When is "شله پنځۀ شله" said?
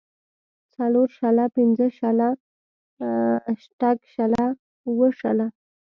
1.17-2.29